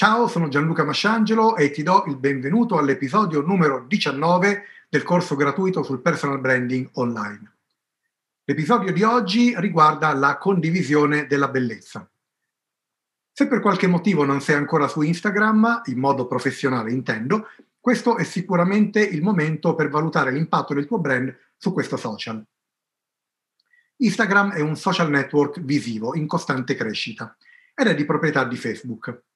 Ciao, 0.00 0.28
sono 0.28 0.48
Gianluca 0.48 0.82
Masciangelo 0.82 1.56
e 1.56 1.70
ti 1.70 1.82
do 1.82 2.04
il 2.06 2.16
benvenuto 2.16 2.78
all'episodio 2.78 3.42
numero 3.42 3.84
19 3.86 4.64
del 4.88 5.02
corso 5.02 5.36
gratuito 5.36 5.82
sul 5.82 6.00
personal 6.00 6.40
branding 6.40 6.88
online. 6.92 7.56
L'episodio 8.44 8.94
di 8.94 9.02
oggi 9.02 9.52
riguarda 9.60 10.14
la 10.14 10.38
condivisione 10.38 11.26
della 11.26 11.48
bellezza. 11.48 12.10
Se 13.30 13.46
per 13.46 13.60
qualche 13.60 13.88
motivo 13.88 14.24
non 14.24 14.40
sei 14.40 14.54
ancora 14.54 14.88
su 14.88 15.02
Instagram, 15.02 15.82
in 15.84 15.98
modo 15.98 16.26
professionale 16.26 16.92
intendo, 16.92 17.48
questo 17.78 18.16
è 18.16 18.24
sicuramente 18.24 19.02
il 19.02 19.20
momento 19.20 19.74
per 19.74 19.90
valutare 19.90 20.32
l'impatto 20.32 20.72
del 20.72 20.86
tuo 20.86 20.98
brand 20.98 21.36
su 21.58 21.74
questo 21.74 21.98
social. 21.98 22.42
Instagram 23.96 24.52
è 24.52 24.60
un 24.60 24.76
social 24.76 25.10
network 25.10 25.60
visivo 25.60 26.14
in 26.14 26.26
costante 26.26 26.74
crescita 26.74 27.36
ed 27.74 27.86
è 27.86 27.94
di 27.94 28.06
proprietà 28.06 28.44
di 28.44 28.56
Facebook. 28.56 29.28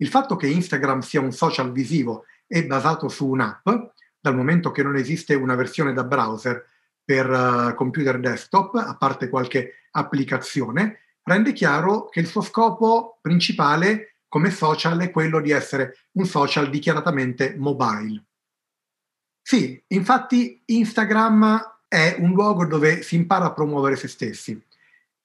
Il 0.00 0.08
fatto 0.08 0.36
che 0.36 0.46
Instagram 0.46 1.00
sia 1.00 1.20
un 1.20 1.32
social 1.32 1.72
visivo 1.72 2.24
e 2.46 2.64
basato 2.64 3.08
su 3.08 3.28
un'app, 3.28 3.68
dal 4.18 4.34
momento 4.34 4.70
che 4.70 4.82
non 4.82 4.96
esiste 4.96 5.34
una 5.34 5.54
versione 5.54 5.92
da 5.92 6.04
browser 6.04 6.66
per 7.04 7.28
uh, 7.28 7.74
computer 7.74 8.18
desktop, 8.18 8.76
a 8.76 8.96
parte 8.96 9.28
qualche 9.28 9.86
applicazione, 9.90 11.00
rende 11.24 11.52
chiaro 11.52 12.08
che 12.08 12.20
il 12.20 12.26
suo 12.26 12.40
scopo 12.40 13.18
principale 13.20 14.16
come 14.26 14.50
social 14.50 14.98
è 15.00 15.10
quello 15.10 15.40
di 15.40 15.50
essere 15.50 15.96
un 16.12 16.24
social 16.24 16.70
dichiaratamente 16.70 17.54
mobile. 17.58 18.24
Sì, 19.42 19.82
infatti 19.88 20.62
Instagram 20.64 21.78
è 21.88 22.16
un 22.20 22.32
luogo 22.32 22.64
dove 22.64 23.02
si 23.02 23.16
impara 23.16 23.46
a 23.46 23.52
promuovere 23.52 23.96
se 23.96 24.08
stessi 24.08 24.58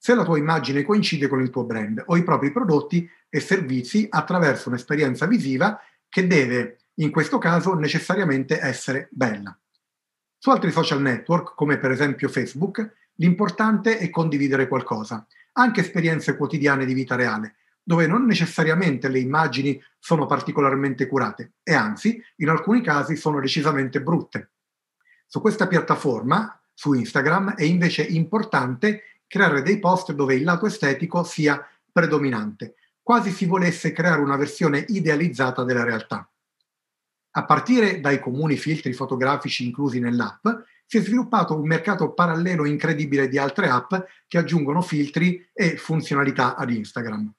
se 0.06 0.14
la 0.14 0.24
tua 0.24 0.38
immagine 0.38 0.84
coincide 0.84 1.28
con 1.28 1.42
il 1.42 1.50
tuo 1.50 1.64
brand 1.64 2.04
o 2.06 2.16
i 2.16 2.24
propri 2.24 2.52
prodotti 2.52 3.10
e 3.28 3.40
servizi 3.40 4.06
attraverso 4.08 4.70
un'esperienza 4.70 5.26
visiva 5.26 5.82
che 6.08 6.28
deve, 6.28 6.78
in 6.98 7.10
questo 7.10 7.40
caso, 7.40 7.74
necessariamente 7.74 8.60
essere 8.62 9.08
bella. 9.10 9.58
Su 10.38 10.52
altri 10.52 10.70
social 10.70 11.02
network, 11.02 11.56
come 11.56 11.80
per 11.80 11.90
esempio 11.90 12.30
Facebook, 12.30 12.88
l'importante 13.16 13.98
è 13.98 14.12
condividere 14.12 14.68
qualcosa, 14.68 15.26
anche 15.54 15.82
esperienze 15.82 16.38
quotidiane 16.38 16.86
di 16.86 16.94
vita 16.94 17.16
reale, 17.16 17.56
dove 17.82 18.06
non 18.06 18.26
necessariamente 18.26 19.08
le 19.08 19.18
immagini 19.18 19.82
sono 19.98 20.28
particolarmente 20.28 21.08
curate 21.08 21.54
e 21.64 21.74
anzi, 21.74 22.22
in 22.36 22.50
alcuni 22.50 22.84
casi 22.84 23.16
sono 23.16 23.40
decisamente 23.40 24.04
brutte. 24.04 24.52
Su 25.26 25.42
questa 25.42 25.66
piattaforma, 25.66 26.62
su 26.76 26.94
Instagram, 26.94 27.56
è 27.56 27.64
invece 27.64 28.04
importante 28.04 29.02
creare 29.28 29.62
dei 29.62 29.80
post 29.80 30.12
dove 30.14 30.36
il 30.36 30.44
lato 30.44 30.66
estetico 30.66 31.24
sia 31.24 31.68
predominante, 31.92 32.76
quasi 33.02 33.32
si 33.32 33.46
volesse 33.46 33.92
creare 33.92 34.22
una 34.22 34.36
versione 34.36 34.86
idealizzata 34.88 35.64
della 35.64 35.84
realtà. 35.84 36.30
A 37.38 37.46
partire 37.46 38.00
dai 38.00 38.20
comuni 38.20 38.56
filtri 38.56 38.94
fotografici 38.94 39.66
inclusi 39.66 40.00
nell'app, 40.00 40.48
si 40.86 40.98
è 40.98 41.02
sviluppato 41.02 41.60
un 41.60 41.68
mercato 41.68 42.14
parallelo 42.14 42.66
incredibile 42.66 43.28
di 43.28 43.38
altre 43.38 43.70
app 43.70 43.94
che 44.28 44.38
aggiungono 44.38 44.82
filtri 44.82 45.46
e 45.52 45.78
funzionalità 45.78 46.56
ad 46.56 46.72
Instagram. 46.72 47.32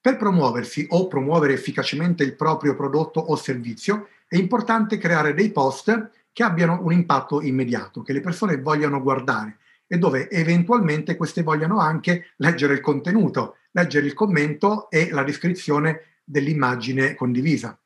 Per 0.00 0.16
promuoversi 0.16 0.86
o 0.90 1.06
promuovere 1.06 1.52
efficacemente 1.52 2.24
il 2.24 2.34
proprio 2.34 2.74
prodotto 2.74 3.20
o 3.20 3.36
servizio 3.36 4.08
è 4.26 4.36
importante 4.36 4.98
creare 4.98 5.32
dei 5.32 5.52
post 5.52 6.10
che 6.32 6.42
abbiano 6.42 6.80
un 6.82 6.92
impatto 6.92 7.40
immediato, 7.40 8.02
che 8.02 8.12
le 8.12 8.20
persone 8.20 8.60
vogliano 8.60 9.00
guardare, 9.00 9.58
e 9.92 9.98
dove 9.98 10.30
eventualmente 10.30 11.16
queste 11.16 11.42
vogliano 11.42 11.78
anche 11.78 12.32
leggere 12.36 12.72
il 12.72 12.80
contenuto, 12.80 13.58
leggere 13.72 14.06
il 14.06 14.14
commento 14.14 14.88
e 14.88 15.10
la 15.10 15.22
descrizione 15.22 16.20
dell'immagine 16.24 17.14
condivisa. 17.14 17.78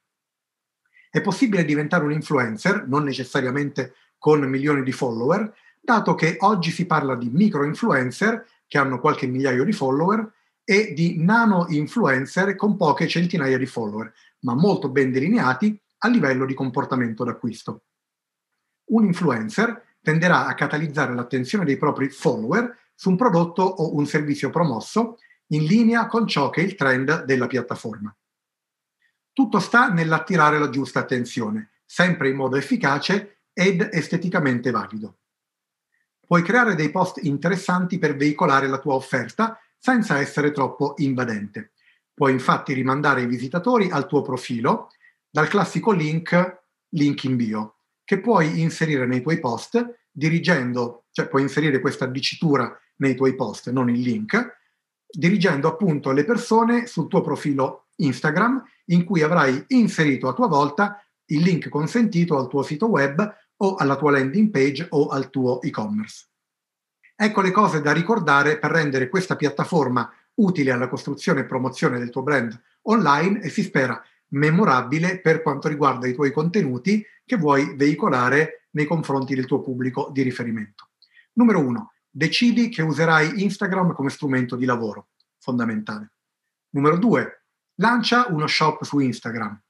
È 1.10 1.20
possibile 1.20 1.64
diventare 1.64 2.04
un 2.04 2.12
influencer, 2.12 2.86
non 2.86 3.02
necessariamente 3.02 3.94
con 4.18 4.38
milioni 4.42 4.84
di 4.84 4.92
follower, 4.92 5.52
dato 5.80 6.14
che 6.14 6.36
oggi 6.42 6.70
si 6.70 6.86
parla 6.86 7.16
di 7.16 7.28
micro-influencer 7.28 8.46
che 8.68 8.78
hanno 8.78 9.00
qualche 9.00 9.26
migliaio 9.26 9.64
di 9.64 9.72
follower 9.72 10.32
e 10.62 10.92
di 10.92 11.16
nano-influencer 11.18 12.54
con 12.54 12.76
poche 12.76 13.08
centinaia 13.08 13.58
di 13.58 13.66
follower, 13.66 14.12
ma 14.42 14.54
molto 14.54 14.90
ben 14.90 15.10
delineati 15.10 15.76
a 15.98 16.08
livello 16.08 16.46
di 16.46 16.54
comportamento 16.54 17.24
d'acquisto. 17.24 17.82
Un 18.90 19.06
influencer 19.06 19.95
tenderà 20.06 20.46
a 20.46 20.54
catalizzare 20.54 21.12
l'attenzione 21.14 21.64
dei 21.64 21.76
propri 21.76 22.08
follower 22.10 22.78
su 22.94 23.10
un 23.10 23.16
prodotto 23.16 23.64
o 23.64 23.96
un 23.96 24.06
servizio 24.06 24.50
promosso 24.50 25.18
in 25.48 25.64
linea 25.64 26.06
con 26.06 26.28
ciò 26.28 26.48
che 26.48 26.60
è 26.60 26.64
il 26.64 26.76
trend 26.76 27.24
della 27.24 27.48
piattaforma. 27.48 28.14
Tutto 29.32 29.58
sta 29.58 29.88
nell'attirare 29.88 30.60
la 30.60 30.70
giusta 30.70 31.00
attenzione, 31.00 31.70
sempre 31.84 32.28
in 32.28 32.36
modo 32.36 32.54
efficace 32.54 33.38
ed 33.52 33.88
esteticamente 33.90 34.70
valido. 34.70 35.16
Puoi 36.24 36.42
creare 36.42 36.76
dei 36.76 36.92
post 36.92 37.18
interessanti 37.24 37.98
per 37.98 38.14
veicolare 38.14 38.68
la 38.68 38.78
tua 38.78 38.94
offerta 38.94 39.60
senza 39.76 40.20
essere 40.20 40.52
troppo 40.52 40.94
invadente. 40.98 41.72
Puoi 42.14 42.30
infatti 42.30 42.74
rimandare 42.74 43.22
i 43.22 43.26
visitatori 43.26 43.90
al 43.90 44.06
tuo 44.06 44.22
profilo 44.22 44.88
dal 45.28 45.48
classico 45.48 45.90
link 45.90 46.62
link 46.90 47.24
in 47.24 47.34
bio 47.34 47.75
che 48.06 48.20
puoi 48.20 48.60
inserire 48.60 49.04
nei 49.04 49.20
tuoi 49.20 49.40
post 49.40 49.98
dirigendo, 50.10 51.06
cioè 51.10 51.28
puoi 51.28 51.42
inserire 51.42 51.80
questa 51.80 52.06
dicitura 52.06 52.72
nei 52.98 53.16
tuoi 53.16 53.34
post, 53.34 53.68
non 53.70 53.90
il 53.90 54.00
link, 54.00 54.60
dirigendo 55.10 55.66
appunto 55.66 56.12
le 56.12 56.24
persone 56.24 56.86
sul 56.86 57.08
tuo 57.08 57.20
profilo 57.20 57.88
Instagram 57.96 58.62
in 58.86 59.04
cui 59.04 59.22
avrai 59.22 59.62
inserito 59.68 60.28
a 60.28 60.34
tua 60.34 60.46
volta 60.46 61.04
il 61.26 61.42
link 61.42 61.68
consentito 61.68 62.38
al 62.38 62.48
tuo 62.48 62.62
sito 62.62 62.86
web 62.86 63.34
o 63.56 63.74
alla 63.74 63.96
tua 63.96 64.12
landing 64.12 64.50
page 64.50 64.86
o 64.90 65.08
al 65.08 65.28
tuo 65.28 65.60
e-commerce. 65.60 66.28
Ecco 67.16 67.40
le 67.40 67.50
cose 67.50 67.80
da 67.80 67.92
ricordare 67.92 68.58
per 68.58 68.70
rendere 68.70 69.08
questa 69.08 69.34
piattaforma 69.34 70.08
utile 70.34 70.70
alla 70.70 70.88
costruzione 70.88 71.40
e 71.40 71.46
promozione 71.46 71.98
del 71.98 72.10
tuo 72.10 72.22
brand 72.22 72.56
online 72.82 73.40
e 73.40 73.48
si 73.48 73.64
spera 73.64 74.00
memorabile 74.28 75.20
per 75.20 75.42
quanto 75.42 75.68
riguarda 75.68 76.06
i 76.06 76.14
tuoi 76.14 76.32
contenuti 76.32 77.04
che 77.24 77.36
vuoi 77.36 77.74
veicolare 77.76 78.68
nei 78.70 78.86
confronti 78.86 79.34
del 79.34 79.46
tuo 79.46 79.62
pubblico 79.62 80.10
di 80.12 80.22
riferimento. 80.22 80.88
Numero 81.34 81.60
uno, 81.60 81.92
decidi 82.10 82.68
che 82.68 82.82
userai 82.82 83.42
Instagram 83.42 83.92
come 83.92 84.10
strumento 84.10 84.56
di 84.56 84.64
lavoro, 84.64 85.08
fondamentale. 85.38 86.12
Numero 86.70 86.98
due, 86.98 87.42
lancia 87.76 88.26
uno 88.28 88.46
shop 88.46 88.84
su 88.84 88.98
Instagram. 88.98 89.60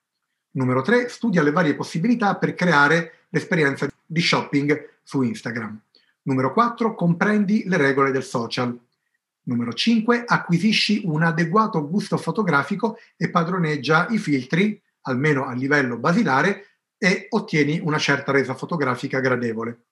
Numero 0.52 0.82
tre, 0.82 1.08
studia 1.08 1.42
le 1.42 1.52
varie 1.52 1.74
possibilità 1.74 2.36
per 2.36 2.54
creare 2.54 3.26
l'esperienza 3.28 3.88
di 4.04 4.20
shopping 4.20 4.98
su 5.02 5.22
Instagram. 5.22 5.80
Numero 6.22 6.52
quattro, 6.52 6.94
comprendi 6.94 7.64
le 7.66 7.76
regole 7.76 8.10
del 8.10 8.24
social. 8.24 8.76
Numero 9.46 9.72
5. 9.72 10.24
Acquisisci 10.26 11.02
un 11.04 11.22
adeguato 11.22 11.88
gusto 11.88 12.16
fotografico 12.16 12.98
e 13.16 13.30
padroneggia 13.30 14.08
i 14.10 14.18
filtri, 14.18 14.80
almeno 15.02 15.46
a 15.46 15.52
livello 15.52 15.98
basilare, 15.98 16.66
e 16.98 17.26
ottieni 17.30 17.78
una 17.80 17.98
certa 17.98 18.32
resa 18.32 18.54
fotografica 18.54 19.20
gradevole. 19.20 19.84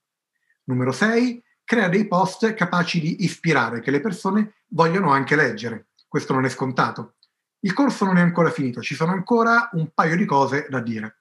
Numero 0.64 0.92
6. 0.92 1.42
Crea 1.62 1.88
dei 1.88 2.06
post 2.06 2.52
capaci 2.54 3.00
di 3.00 3.24
ispirare, 3.24 3.80
che 3.80 3.90
le 3.90 4.00
persone 4.00 4.54
vogliono 4.68 5.10
anche 5.10 5.36
leggere. 5.36 5.86
Questo 6.08 6.32
non 6.32 6.44
è 6.44 6.48
scontato. 6.48 7.14
Il 7.60 7.72
corso 7.72 8.04
non 8.04 8.18
è 8.18 8.20
ancora 8.20 8.50
finito, 8.50 8.82
ci 8.82 8.94
sono 8.94 9.12
ancora 9.12 9.70
un 9.72 9.90
paio 9.94 10.16
di 10.16 10.26
cose 10.26 10.66
da 10.68 10.80
dire. 10.80 11.20